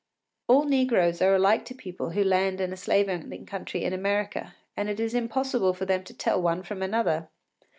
All 0.47 0.65
negroes 0.65 1.21
are 1.21 1.35
alike 1.35 1.63
to 1.65 1.75
people 1.75 2.09
who 2.09 2.23
land 2.23 2.59
in 2.59 2.73
a 2.73 2.75
slave 2.75 3.07
owning 3.07 3.45
country 3.45 3.83
in 3.83 3.93
America, 3.93 4.55
and 4.75 4.89
it 4.89 4.99
is 4.99 5.13
impossible 5.13 5.75
for 5.75 5.85
them 5.85 6.03
to 6.05 6.13
tell 6.17 6.41
one 6.41 6.63
from 6.63 6.81
another. 6.81 7.29